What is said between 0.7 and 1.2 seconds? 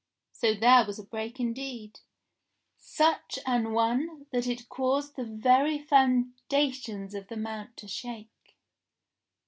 was a